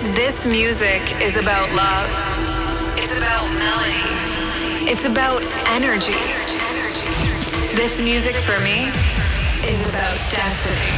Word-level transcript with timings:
This 0.00 0.46
music 0.46 1.02
is 1.20 1.36
about 1.36 1.70
love. 1.74 2.08
It's 2.96 3.14
about 3.18 3.46
melody. 3.58 4.88
It's 4.90 5.04
about 5.04 5.42
energy. 5.66 6.16
This 7.76 8.00
music 8.00 8.34
for 8.36 8.58
me 8.60 8.88
is 9.68 9.86
about 9.88 10.16
destiny. 10.32 10.88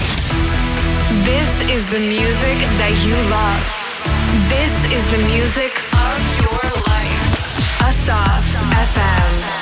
This 1.24 1.50
is 1.68 1.84
the 1.90 1.98
music 1.98 2.58
that 2.78 2.94
you 3.02 3.18
love. 3.26 3.62
This 4.48 4.72
is 4.92 5.02
the 5.10 5.18
music 5.34 5.74
of 5.98 6.18
your 6.46 6.62
life. 6.86 7.82
Asaf 7.82 8.44
FM. 8.70 9.61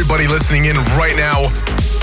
Everybody 0.00 0.28
listening 0.28 0.64
in 0.64 0.78
right 0.96 1.14
now. 1.14 1.52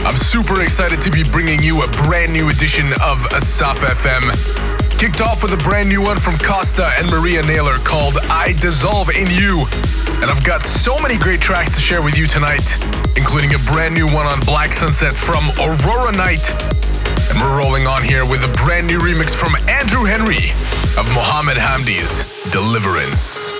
I'm 0.06 0.16
super 0.16 0.62
excited 0.62 1.02
to 1.02 1.10
be 1.10 1.24
bringing 1.24 1.64
you 1.64 1.82
a 1.82 1.88
brand 2.04 2.32
new 2.32 2.50
edition 2.50 2.94
of 3.02 3.26
Asaf 3.34 3.80
FM. 3.80 5.00
Kicked 5.00 5.20
off 5.20 5.42
with 5.42 5.52
a 5.52 5.58
brand 5.58 5.90
new 5.90 6.04
one 6.04 6.20
from 6.20 6.38
Costa 6.38 6.94
and 7.00 7.10
Maria 7.10 7.42
Nayler 7.42 7.84
called 7.84 8.20
I 8.30 8.54
Dissolve 8.62 9.10
in 9.10 9.32
You. 9.32 9.66
And 10.22 10.26
I've 10.26 10.44
got 10.44 10.62
so 10.62 11.00
many 11.00 11.18
great 11.18 11.42
tracks 11.42 11.74
to 11.74 11.82
share 11.82 12.04
with 12.04 12.20
you 12.20 12.28
tonight, 12.28 12.78
including 13.18 13.56
a 13.56 13.60
brand 13.66 13.96
new 13.96 14.06
one 14.06 14.28
on 14.28 14.42
Black 14.42 14.74
Sunset 14.74 15.16
from 15.16 15.50
Aurora 15.60 16.12
Night. 16.12 16.52
And 17.32 17.42
we're 17.42 17.58
rolling 17.58 17.88
on 17.88 18.04
here 18.04 18.28
with 18.28 18.44
a 18.44 18.54
brand 18.64 18.86
new 18.86 19.00
remix 19.00 19.34
from 19.34 19.56
Andrew 19.68 20.04
Henry 20.04 20.52
of 21.00 21.12
Mohammed 21.16 21.58
Hamdi's 21.58 22.24
Deliverance. 22.52 23.57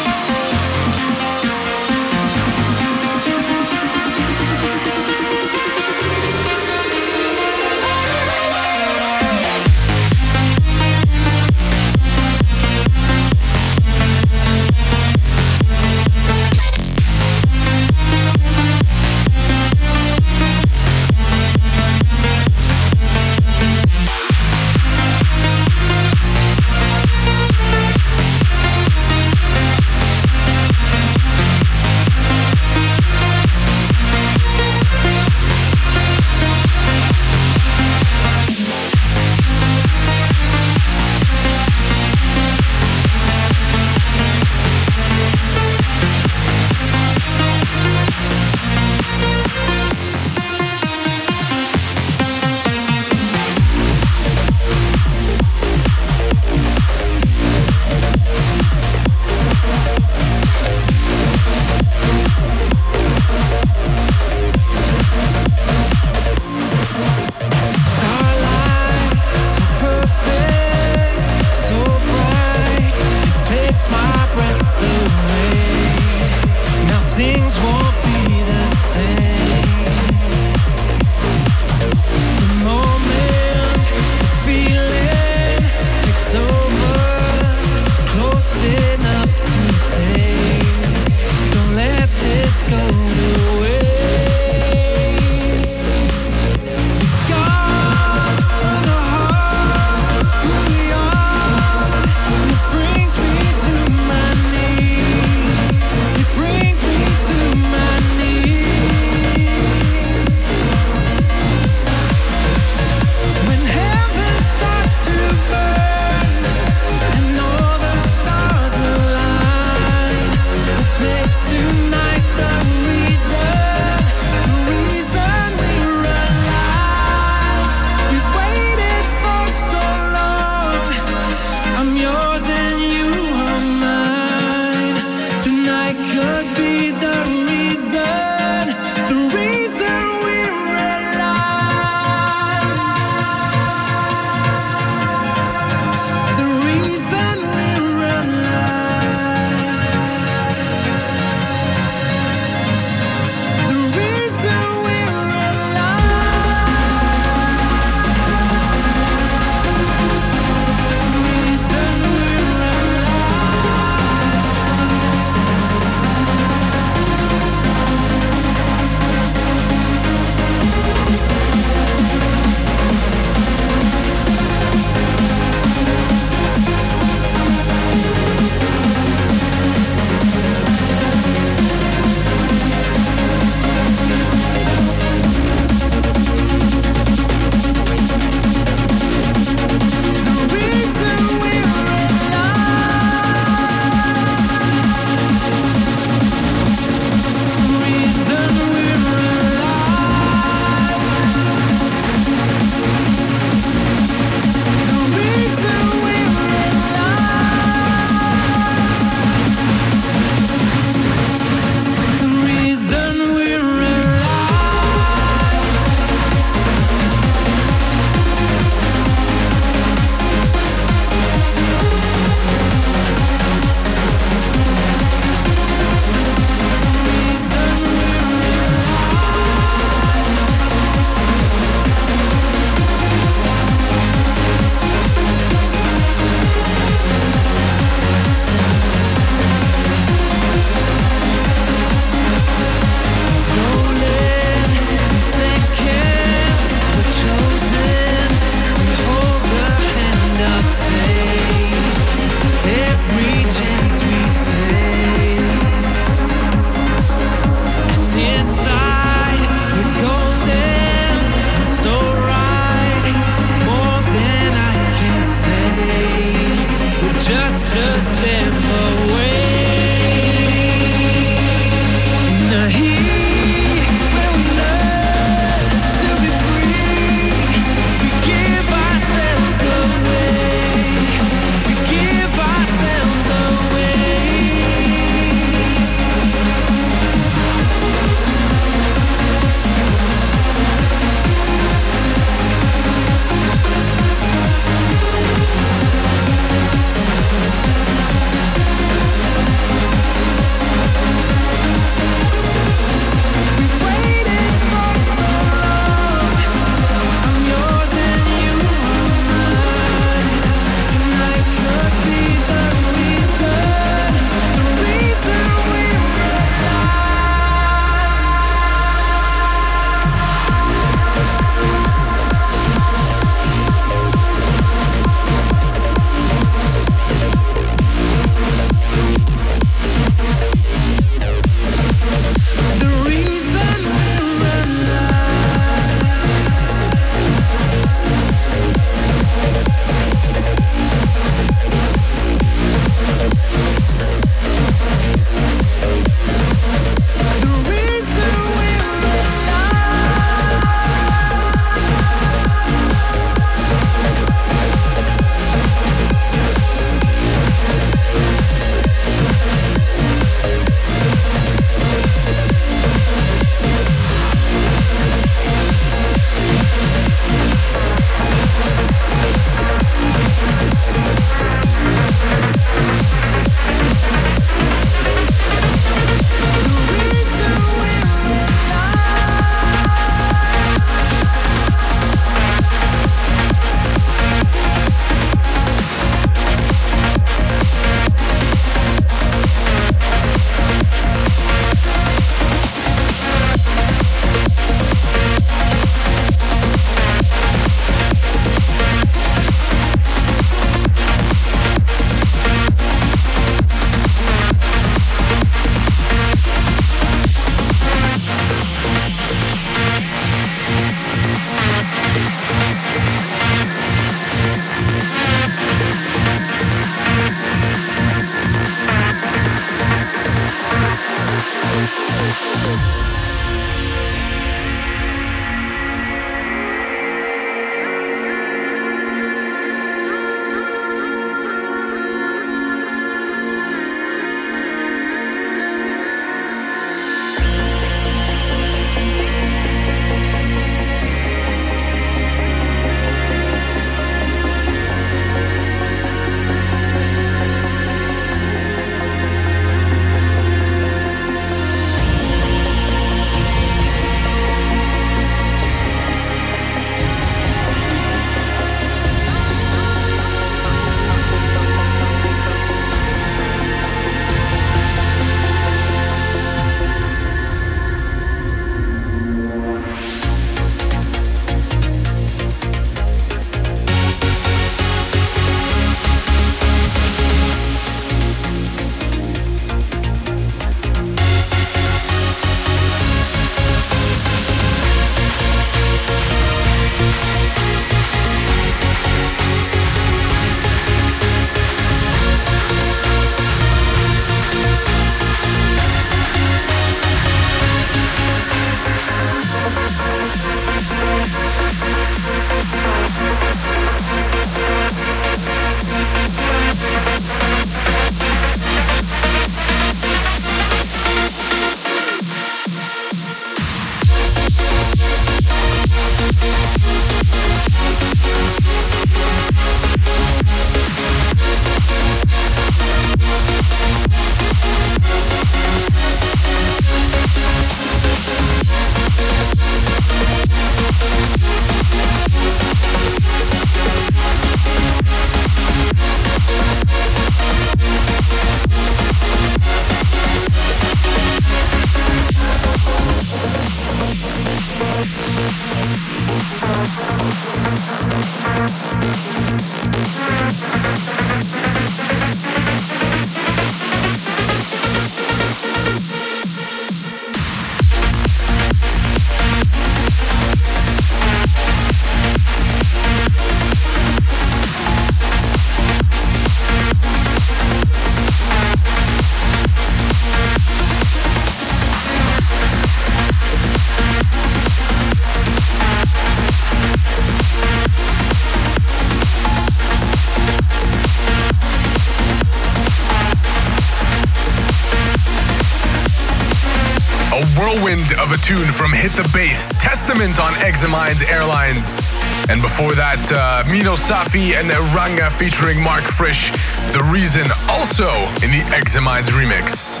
A 588.34 588.36
tune 588.38 588.66
from 588.66 588.92
Hit 588.92 589.12
the 589.12 589.22
Bass, 589.32 589.68
Testament 589.78 590.40
on 590.40 590.54
Examines 590.54 591.22
Airlines. 591.22 592.00
And 592.48 592.60
before 592.60 592.92
that, 592.96 593.30
uh, 593.30 593.62
Mino 593.70 593.94
Safi 593.94 594.58
and 594.58 594.70
Ranga 594.92 595.30
featuring 595.30 595.80
Mark 595.80 596.02
Frisch, 596.02 596.50
The 596.90 596.98
Reason, 597.12 597.46
also 597.68 598.10
in 598.42 598.50
the 598.50 598.66
Examines 598.74 599.30
remix. 599.30 600.00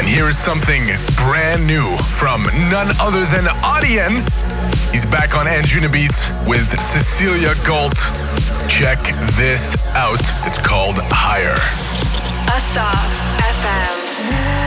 And 0.00 0.08
here 0.08 0.28
is 0.28 0.36
something 0.36 0.86
brand 1.14 1.64
new 1.64 1.96
from 2.18 2.42
none 2.66 2.98
other 2.98 3.24
than 3.26 3.46
Audien. 3.62 4.26
He's 4.90 5.06
back 5.06 5.36
on 5.36 5.46
Anjunabeats 5.46 6.26
with 6.48 6.66
Cecilia 6.82 7.54
Galt. 7.64 7.94
Check 8.66 8.98
this 9.38 9.76
out. 9.94 10.18
It's 10.50 10.58
called 10.58 10.96
Higher. 10.98 11.54
Asaf 12.50 13.06
FM. 13.38 14.59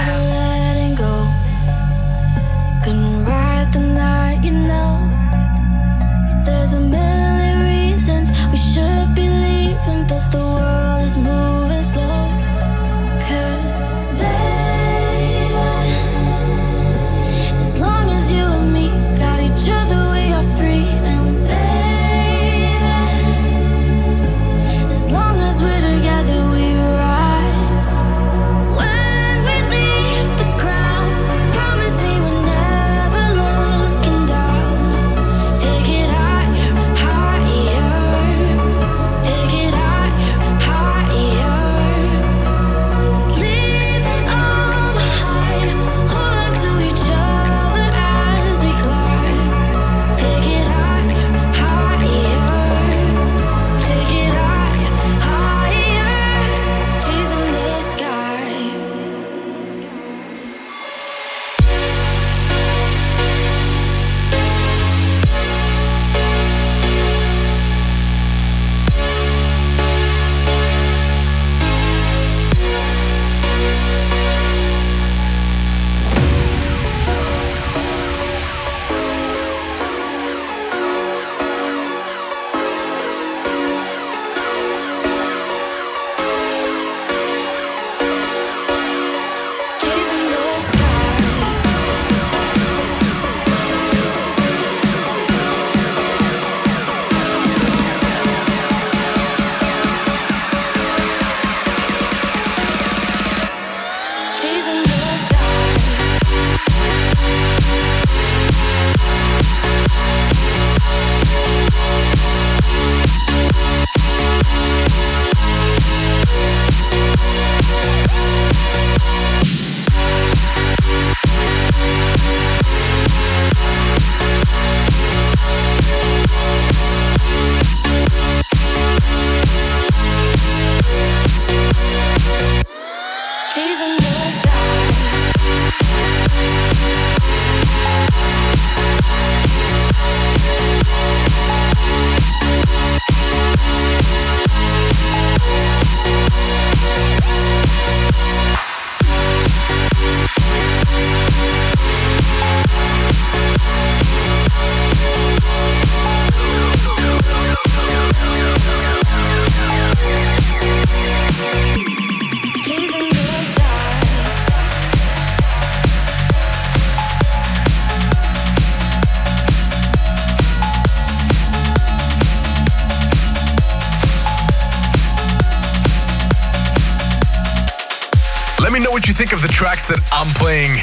Of 179.33 179.41
the 179.41 179.47
tracks 179.47 179.87
that 179.87 179.97
I'm 180.11 180.31
playing. 180.35 180.77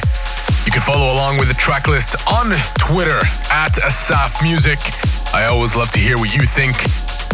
You 0.66 0.72
can 0.72 0.82
follow 0.82 1.14
along 1.14 1.38
with 1.38 1.46
the 1.46 1.54
track 1.54 1.86
list 1.86 2.16
on 2.26 2.50
Twitter 2.78 3.20
at 3.50 3.78
Asaf 3.78 4.42
Music. 4.42 4.78
I 5.32 5.46
always 5.46 5.76
love 5.76 5.90
to 5.92 6.00
hear 6.00 6.18
what 6.18 6.34
you 6.34 6.42
think. 6.42 6.74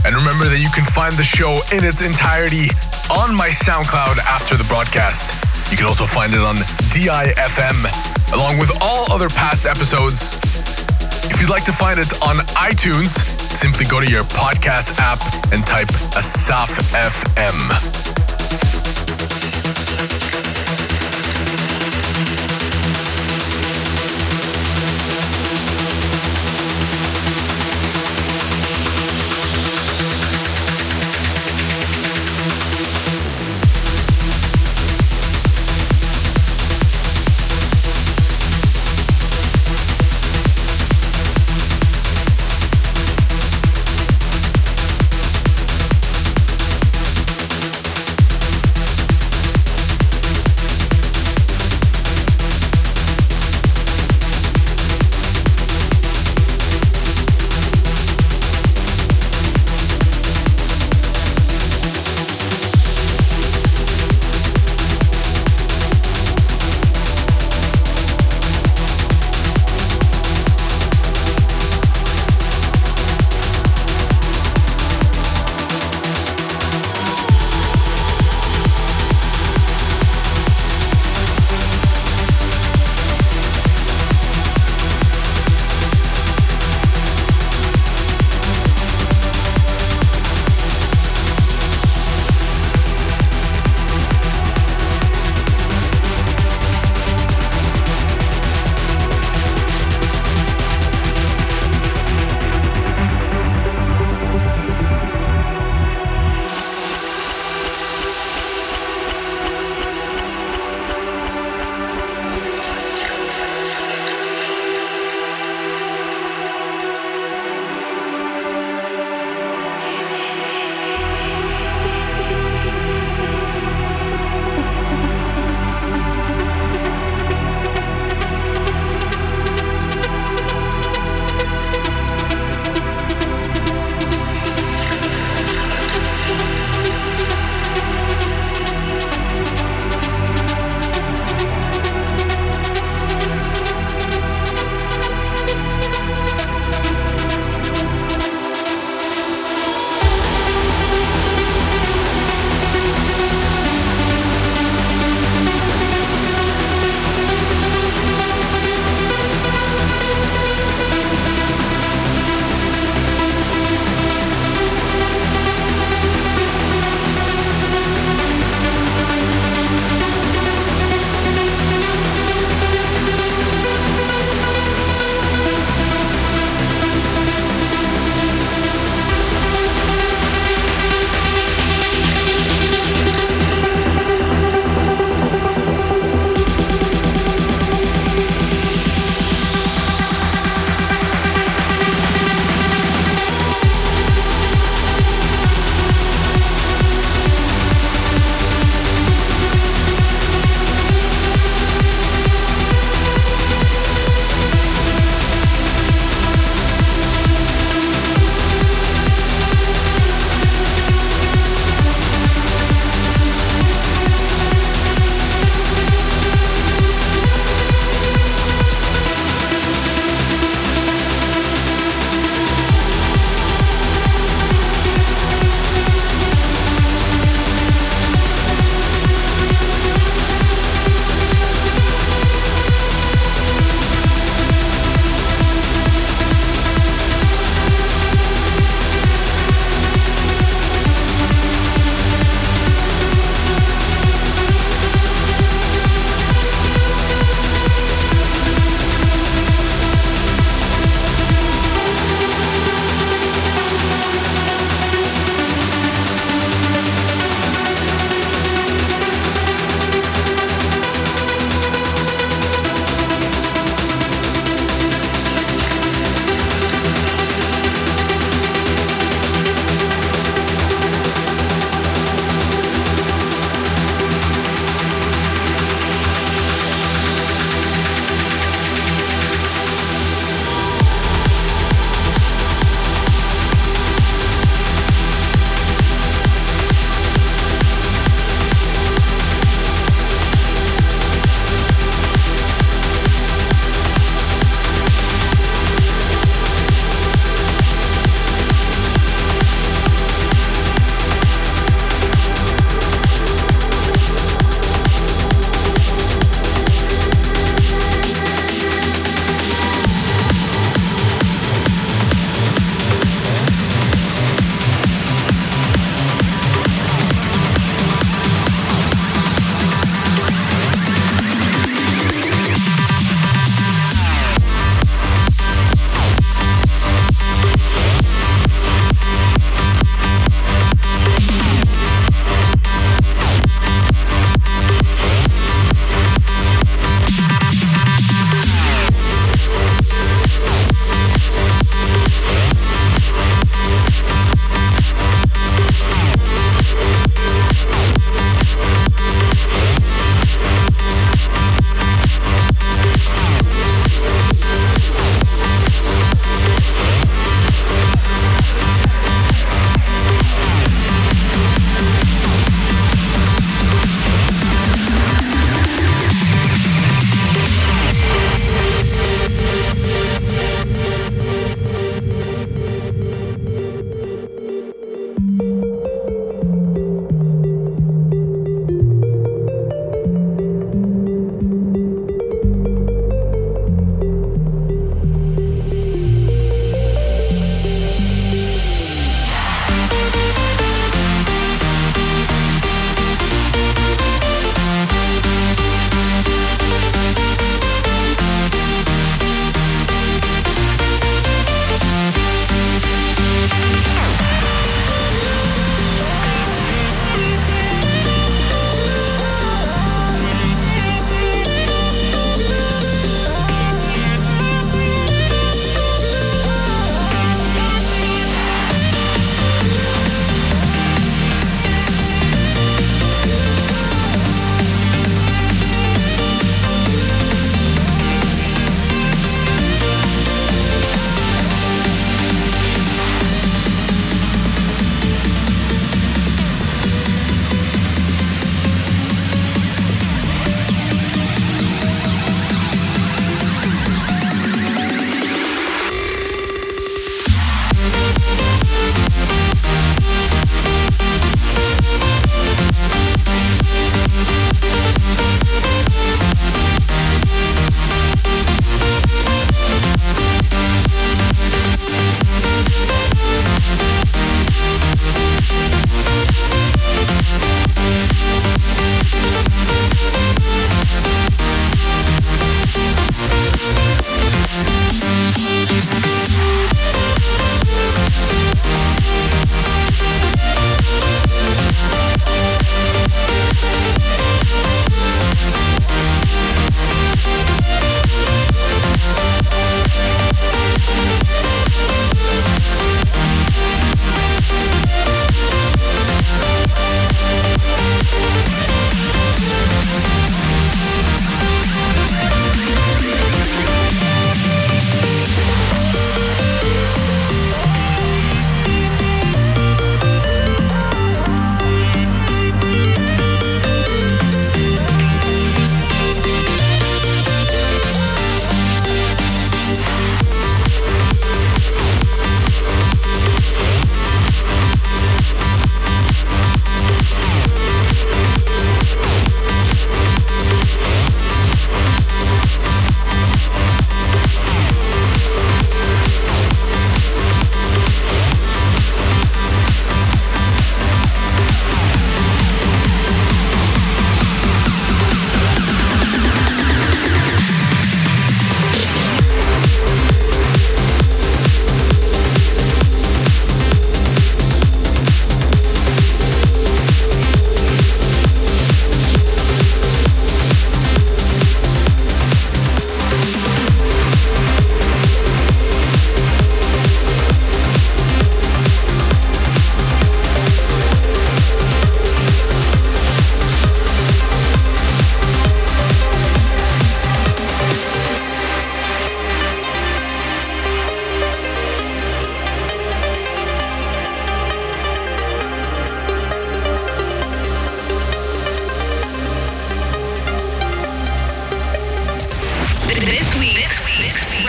And 0.04 0.14
remember 0.14 0.44
that 0.44 0.60
you 0.60 0.68
can 0.70 0.84
find 0.84 1.16
the 1.16 1.24
show 1.24 1.58
in 1.72 1.84
its 1.84 2.02
entirety 2.02 2.68
on 3.08 3.34
my 3.34 3.48
SoundCloud 3.48 4.18
after 4.18 4.56
the 4.56 4.64
broadcast. 4.64 5.32
You 5.70 5.76
can 5.76 5.86
also 5.86 6.04
find 6.04 6.34
it 6.34 6.40
on 6.40 6.56
DIFM, 6.92 8.32
along 8.34 8.58
with 8.58 8.70
all 8.82 9.10
other 9.10 9.28
past 9.30 9.64
episodes. 9.64 10.34
If 11.32 11.40
you'd 11.40 11.50
like 11.50 11.64
to 11.64 11.72
find 11.72 11.98
it 11.98 12.12
on 12.22 12.36
iTunes, 12.60 13.16
simply 13.56 13.86
go 13.86 14.00
to 14.00 14.10
your 14.10 14.24
podcast 14.24 14.98
app 14.98 15.20
and 15.52 15.66
type 15.66 15.88
Asaf 16.14 16.68
FM. 16.92 18.05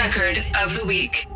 Record 0.08 0.46
of 0.64 0.74
the 0.74 0.86
Week. 0.86 1.28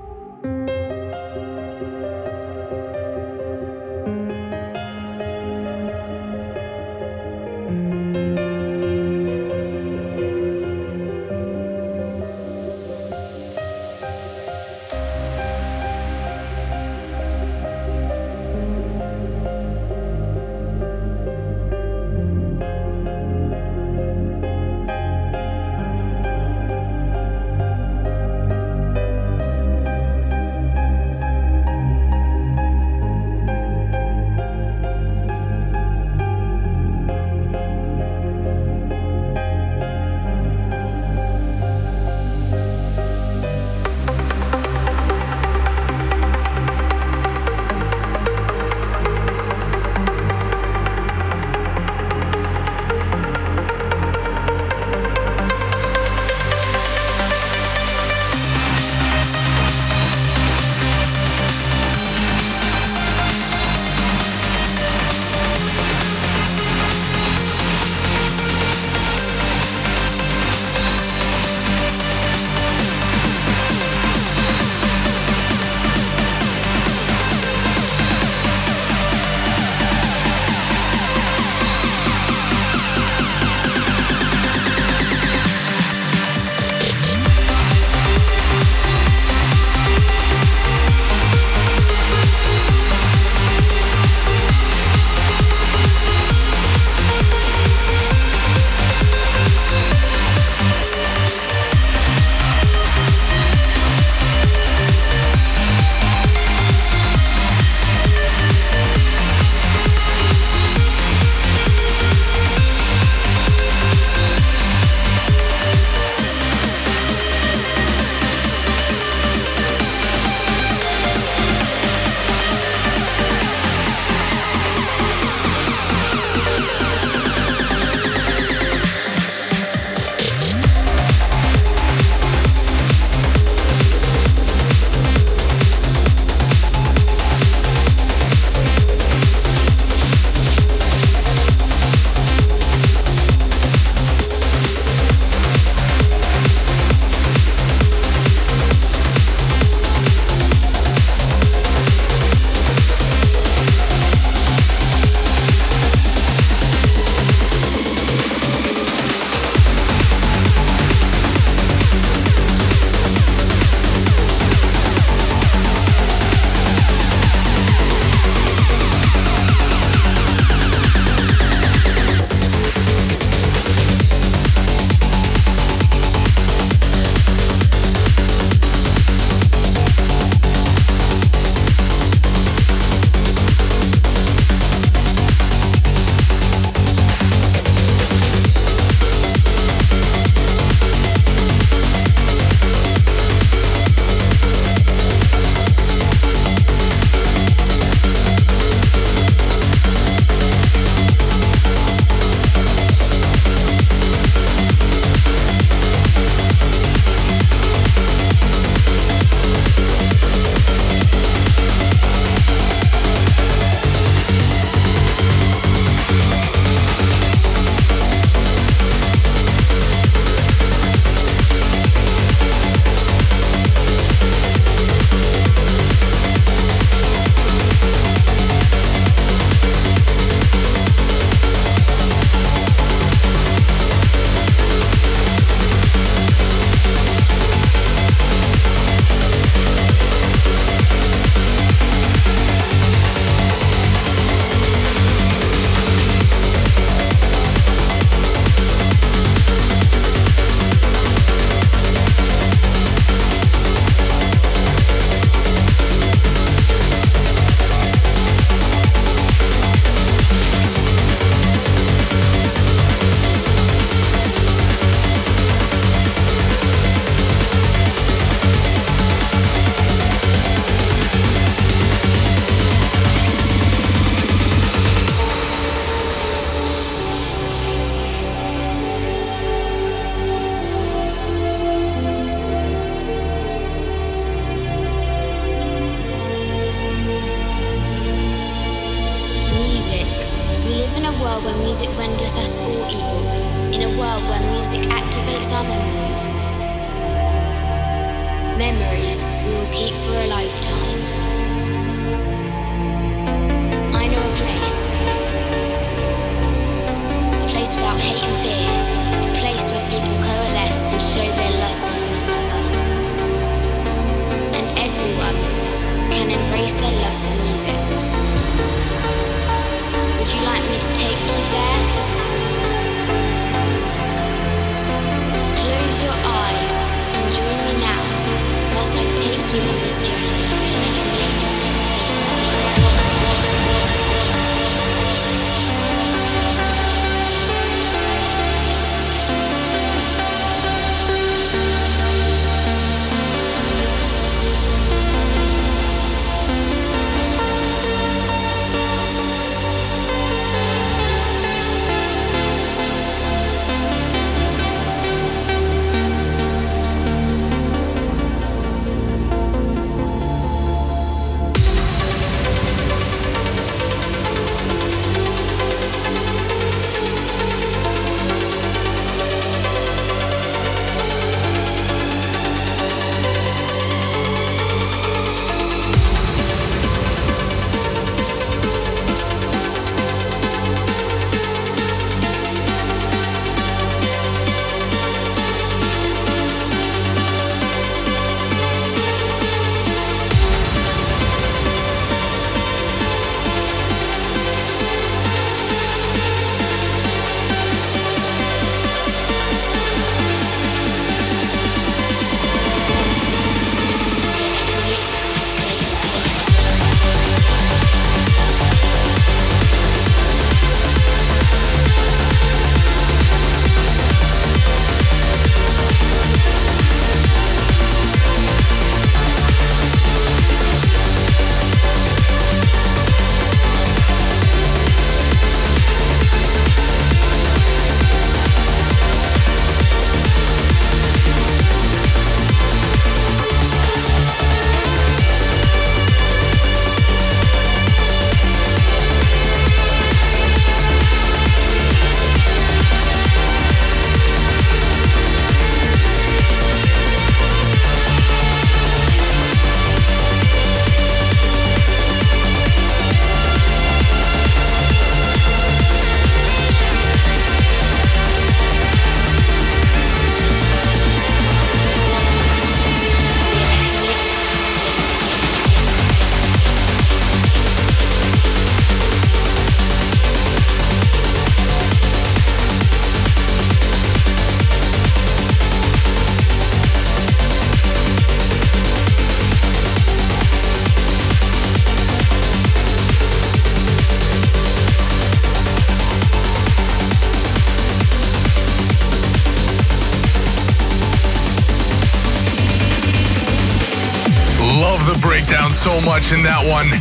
Much 496.12 496.34
in 496.34 496.44
that 496.44 496.60
one. 496.60 496.92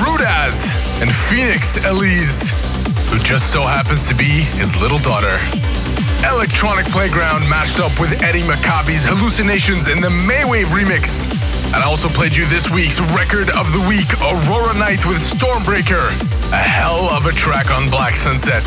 Rudaz 0.00 0.72
and 1.04 1.12
Phoenix 1.28 1.76
Elise, 1.84 2.48
who 3.12 3.18
just 3.20 3.52
so 3.52 3.60
happens 3.60 4.08
to 4.08 4.14
be 4.14 4.40
his 4.56 4.72
little 4.80 4.96
daughter. 4.96 5.36
Electronic 6.24 6.86
Playground 6.86 7.44
matched 7.44 7.78
up 7.78 7.92
with 8.00 8.22
Eddie 8.22 8.40
Maccabi's 8.48 9.04
Hallucinations 9.04 9.88
in 9.88 10.00
the 10.00 10.08
Maywave 10.08 10.72
remix. 10.72 11.28
And 11.76 11.76
I 11.76 11.84
also 11.84 12.08
played 12.08 12.34
you 12.34 12.46
this 12.46 12.70
week's 12.70 13.00
record 13.12 13.50
of 13.50 13.68
the 13.76 13.84
week, 13.84 14.08
Aurora 14.24 14.72
Night 14.80 15.04
with 15.04 15.20
Stormbreaker. 15.20 16.08
A 16.48 16.56
hell 16.56 17.10
of 17.12 17.26
a 17.26 17.32
track 17.32 17.70
on 17.70 17.90
Black 17.90 18.16
Sunset. 18.16 18.64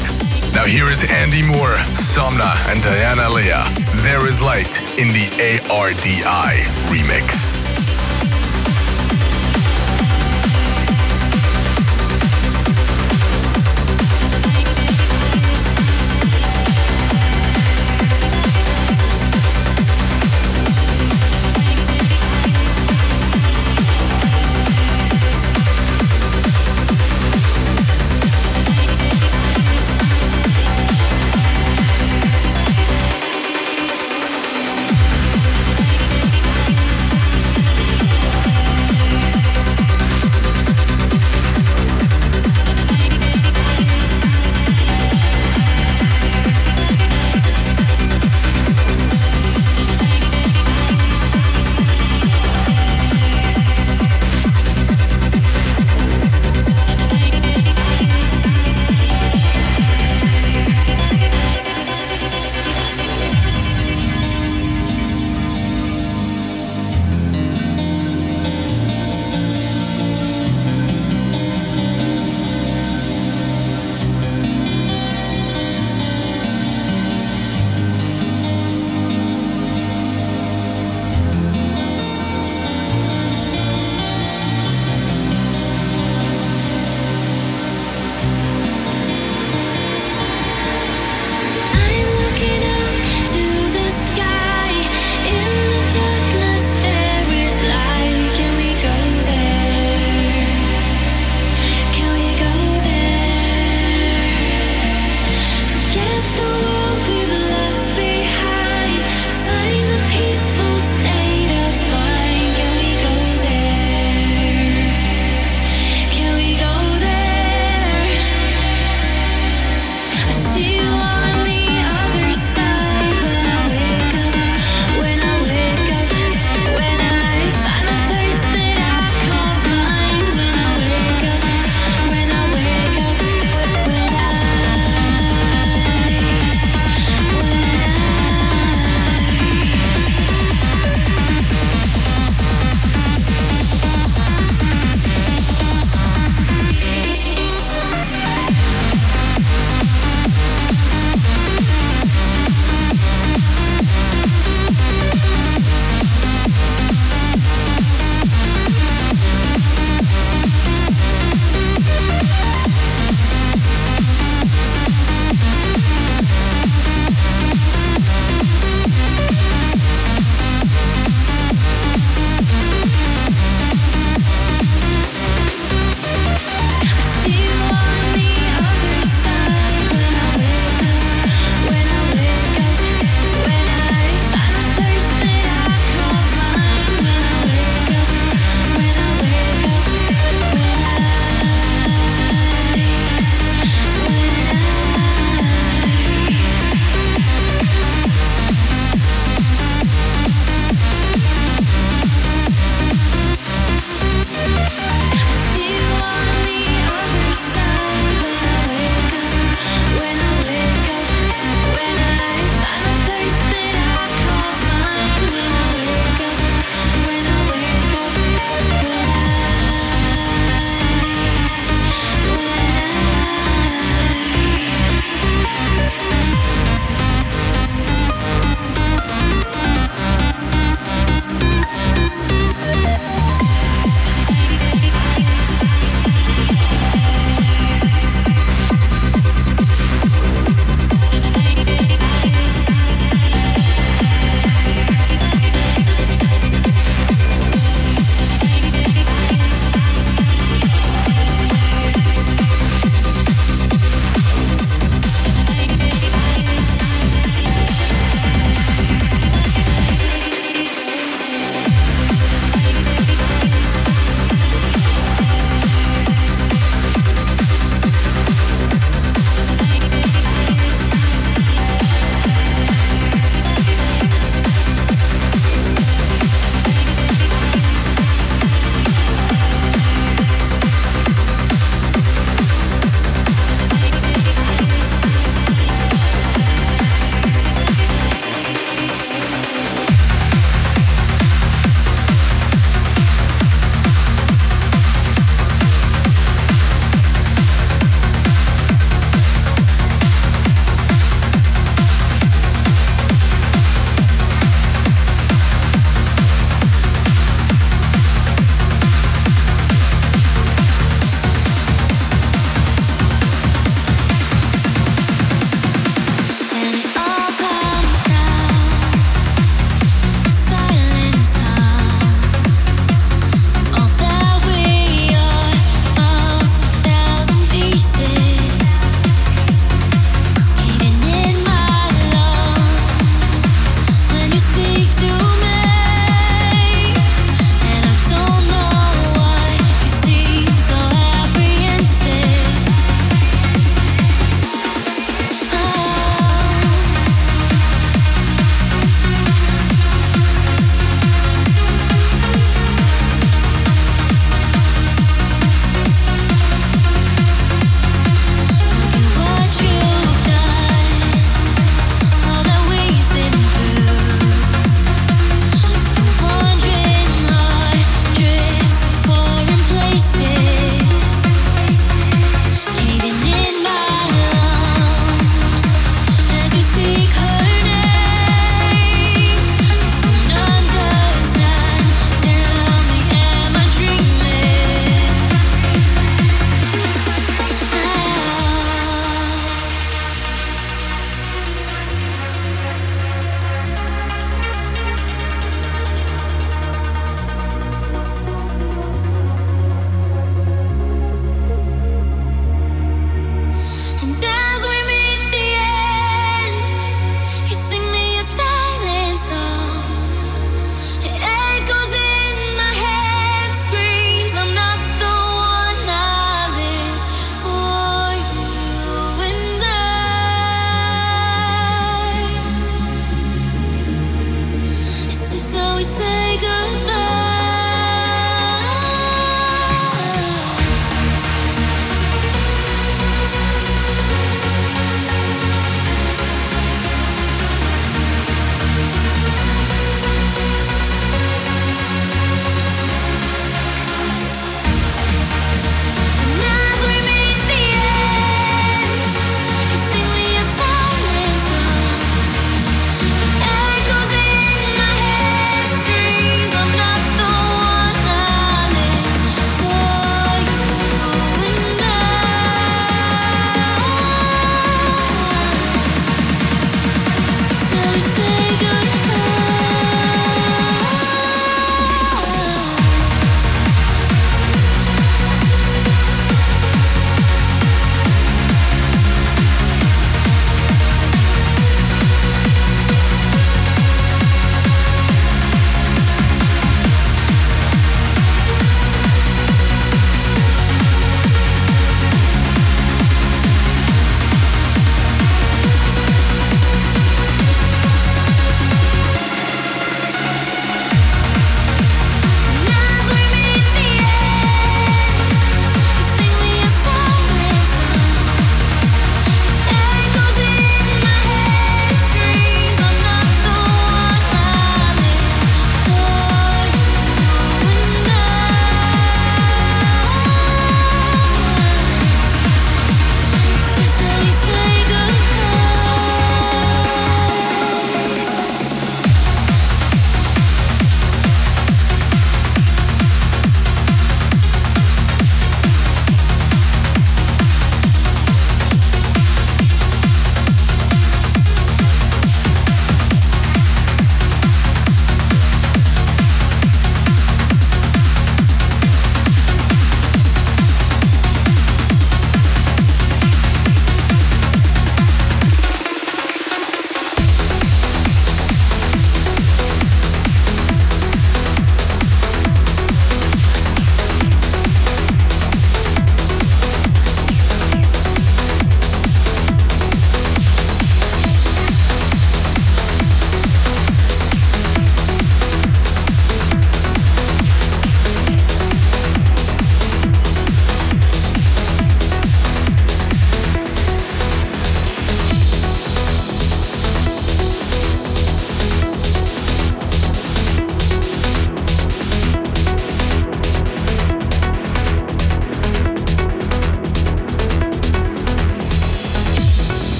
Now 0.53 0.65
here 0.65 0.93
is 0.93 1.03
Andy 1.05 1.41
Moore, 1.41 1.81
Somna, 1.97 2.53
and 2.69 2.83
Diana 2.83 3.27
Leah. 3.33 3.65
There 4.05 4.27
is 4.27 4.39
Light 4.41 4.77
in 4.99 5.07
the 5.09 5.25
ARDI 5.73 6.69
remix. 6.93 7.60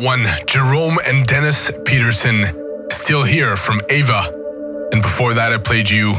One, 0.00 0.26
Jerome 0.46 0.98
and 1.04 1.26
Dennis 1.26 1.70
Peterson, 1.84 2.46
Still 2.90 3.22
Here 3.22 3.54
from 3.54 3.82
Ava. 3.90 4.32
And 4.92 5.02
before 5.02 5.34
that, 5.34 5.52
I 5.52 5.58
played 5.58 5.90
you 5.90 6.14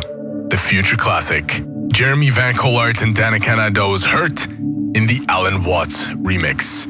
the 0.49 0.57
future 0.57 0.95
classic, 0.95 1.63
Jeremy 1.91 2.29
Van 2.29 2.53
Collard 2.53 3.01
and 3.01 3.15
Danica 3.15 3.57
Nadeau's 3.57 4.05
Hurt 4.05 4.45
in 4.47 5.07
the 5.07 5.19
Alan 5.29 5.63
Watts 5.63 6.09
remix. 6.09 6.85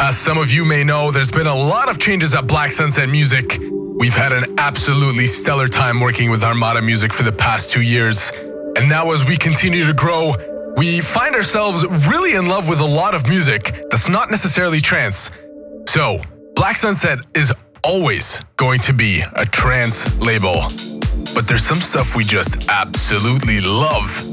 As 0.00 0.16
some 0.16 0.38
of 0.38 0.50
you 0.50 0.64
may 0.64 0.84
know, 0.84 1.10
there's 1.10 1.30
been 1.30 1.46
a 1.46 1.54
lot 1.54 1.90
of 1.90 1.98
changes 1.98 2.34
at 2.34 2.46
Black 2.46 2.72
Sunset 2.72 3.10
Music. 3.10 3.58
We've 3.98 4.16
had 4.16 4.32
an 4.32 4.58
absolutely 4.58 5.26
stellar 5.26 5.68
time 5.68 6.00
working 6.00 6.30
with 6.30 6.42
Armada 6.42 6.80
Music 6.80 7.12
for 7.12 7.24
the 7.24 7.32
past 7.32 7.68
two 7.68 7.82
years. 7.82 8.32
And 8.76 8.88
now, 8.88 9.10
as 9.10 9.26
we 9.26 9.36
continue 9.36 9.84
to 9.84 9.92
grow, 9.92 10.34
we 10.76 11.02
find 11.02 11.34
ourselves 11.34 11.84
really 12.08 12.36
in 12.36 12.46
love 12.46 12.68
with 12.70 12.80
a 12.80 12.86
lot 12.86 13.14
of 13.14 13.28
music 13.28 13.74
that's 13.90 14.08
not 14.08 14.30
necessarily 14.30 14.80
trance. 14.80 15.30
So, 15.90 16.18
Black 16.54 16.76
Sunset 16.76 17.18
is 17.34 17.52
always 17.82 18.40
going 18.54 18.78
to 18.82 18.92
be 18.92 19.24
a 19.34 19.44
trance 19.44 20.06
label. 20.18 20.62
But 21.34 21.48
there's 21.48 21.66
some 21.66 21.80
stuff 21.80 22.14
we 22.14 22.22
just 22.22 22.68
absolutely 22.68 23.60
love. 23.60 24.24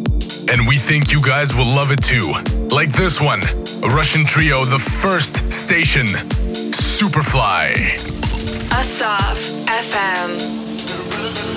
And 0.51 0.67
we 0.67 0.77
think 0.77 1.11
you 1.11 1.19
guys 1.19 1.55
will 1.55 1.65
love 1.65 1.91
it 1.91 2.03
too. 2.03 2.31
Like 2.69 2.91
this 2.91 3.19
one 3.19 3.41
a 3.41 3.89
Russian 3.89 4.23
trio, 4.23 4.65
The 4.65 4.77
First 4.77 5.51
Station, 5.51 6.05
Superfly. 6.77 7.95
Asaf 8.71 9.39
FM. 9.65 11.56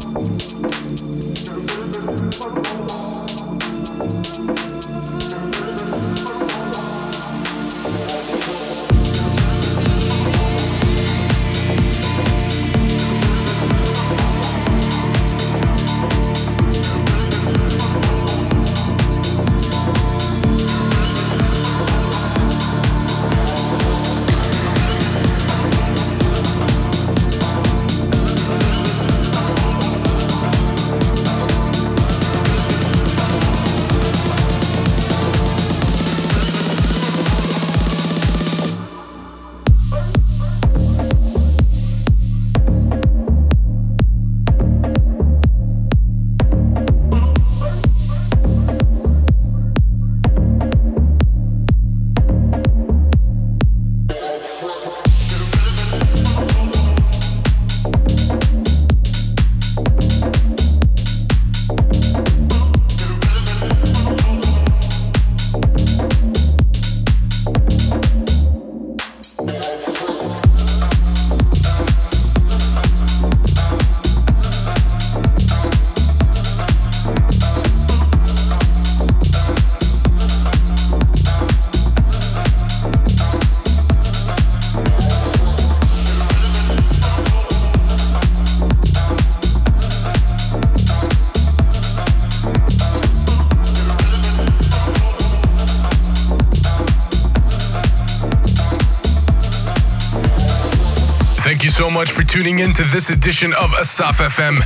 much 102.01 102.11
for 102.13 102.23
tuning 102.23 102.57
in 102.57 102.73
to 102.73 102.83
this 102.85 103.11
edition 103.11 103.53
of 103.53 103.71
Asaf 103.73 104.17
FM. 104.17 104.57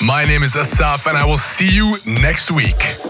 My 0.00 0.24
name 0.24 0.42
is 0.42 0.56
Asaf, 0.56 1.06
and 1.06 1.18
I 1.18 1.24
will 1.26 1.36
see 1.36 1.68
you 1.68 1.96
next 2.06 2.50
week. 2.50 3.01